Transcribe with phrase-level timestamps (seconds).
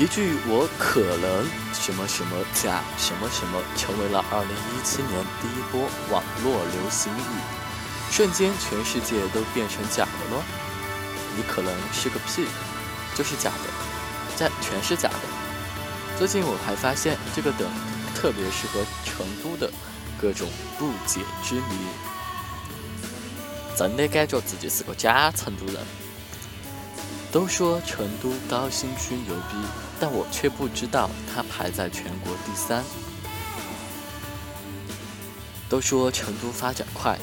[0.00, 7.36] 一句“我可能什么什么假什么什么”成为了2017年第一波网络流行语，
[8.10, 10.42] 瞬间全世界都变成假的了。
[11.36, 12.46] 你可能是个屁，
[13.14, 13.68] 就是假的，
[14.36, 15.20] 在全是假的。
[16.18, 17.68] 最近我还发现这个梗
[18.14, 19.70] 特别适合成都的
[20.18, 20.48] 各种
[20.78, 21.76] 不解之谜。
[23.76, 25.76] 真的感觉自己是个假成都人。
[27.30, 29.56] 都说成都高新区牛逼，
[30.00, 32.82] 但我却不知道它排在全国第三。
[35.68, 37.16] 都说成都发展快，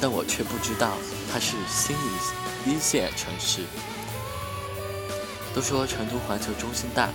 [0.00, 0.98] 但我却不知道
[1.32, 3.62] 它是新一一线城市。
[5.54, 7.08] 都说成都环球中心大，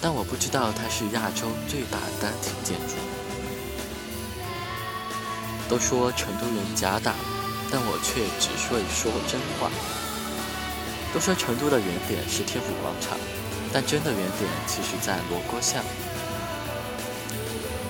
[0.00, 2.94] 但我不知道它是亚洲最大单体建筑。
[5.68, 7.12] 都说成都人假打，
[7.70, 9.68] 但我却只会说真话。
[11.12, 13.18] 都说成都的原点是天府广场，
[13.72, 15.84] 但真的原点其实在罗锅巷。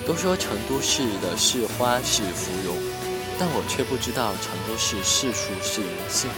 [0.06, 2.76] 都说成都市的市花是芙蓉，
[3.38, 6.30] 但我却不知道成都市市树是银杏。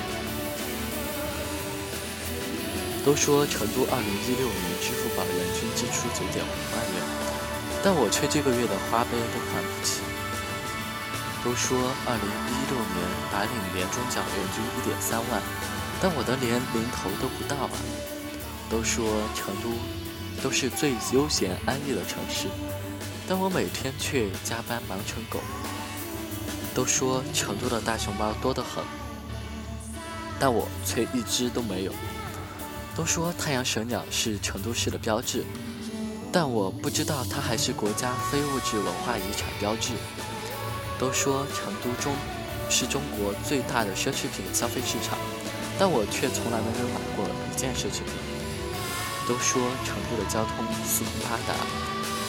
[3.04, 7.00] 都说成都2016年支付宝人均支出9.5万元，
[7.82, 10.02] 但我却这个月的花呗都还不起。
[11.42, 13.00] 都说2016年
[13.32, 14.60] 白领年终奖人均
[14.92, 15.40] 1.3万。
[16.02, 17.76] 但我的连零头都不到啊！
[18.70, 19.04] 都说
[19.34, 19.68] 成都
[20.42, 22.46] 都是最悠闲安逸的城市，
[23.28, 25.40] 但我每天却加班忙成狗。
[26.72, 28.84] 都说成都的大熊猫多得很，
[30.38, 31.92] 但我却一只都没有。
[32.96, 35.44] 都说太阳神鸟是成都市的标志，
[36.30, 39.94] 但我不知道它还是国家非物质文化遗产标志。
[40.96, 42.14] 都说成都中
[42.68, 45.18] 是中国最大的奢侈品消费市场。
[45.76, 48.29] 但我却从来没有买过一件奢侈品。
[49.28, 51.54] 都说成都的交通四通八达，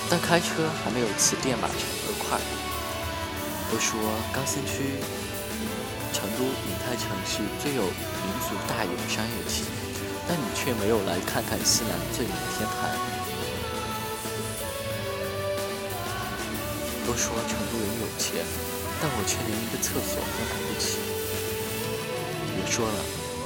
[0.09, 1.75] 但开车还没有骑电马车
[2.19, 2.37] 快。
[3.71, 3.97] 都说
[4.33, 4.99] 高新区
[6.11, 9.63] 成都银泰城是最有民族大有商业气，
[10.27, 12.91] 但你却没有来看看西南最美天坛。
[17.07, 18.45] 都说成都人有钱，
[19.01, 20.99] 但我却连一个厕所都买不起。
[22.55, 22.93] 别说了。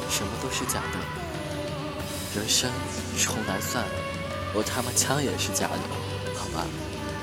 [0.08, 1.00] 什么都是假的，
[2.36, 2.70] 人生
[3.18, 3.92] 重来算了，
[4.54, 5.80] 我他妈枪也是假的，
[6.36, 6.68] 好吧。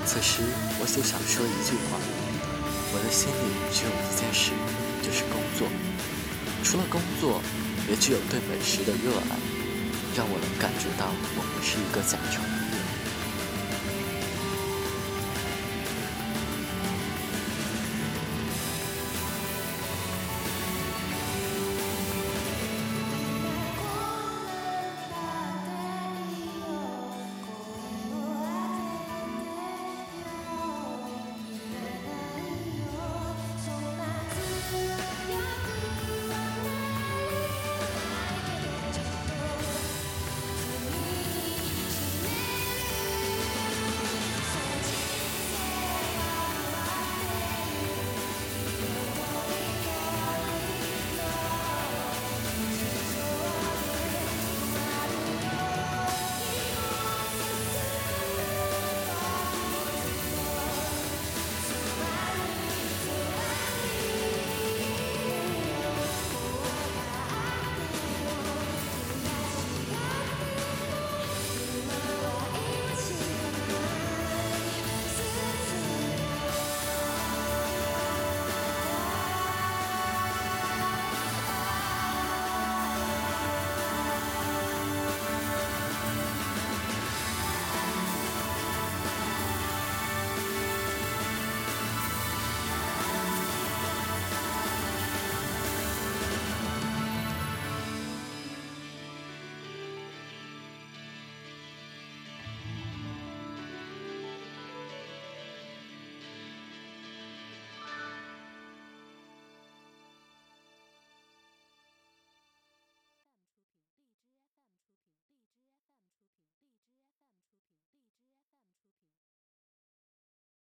[0.06, 0.40] 此时
[0.80, 2.00] 我就想说一句话，
[2.94, 4.52] 我的心里只有一件事，
[5.04, 5.68] 就是工作。
[6.64, 7.42] 除了工作，
[7.90, 9.36] 也只有对美食的热爱，
[10.16, 11.04] 让我能感觉到
[11.36, 12.61] 我不是一个假虫。